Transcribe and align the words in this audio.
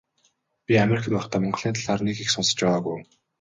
Би 0.65 0.73
Америкт 0.85 1.09
байхдаа 1.13 1.41
Монголын 1.43 1.75
талаар 1.75 2.01
нэг 2.07 2.17
их 2.23 2.29
сонсож 2.33 2.59
байгаагүй. 2.63 2.97